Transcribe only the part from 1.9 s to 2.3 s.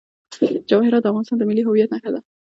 نښه ده.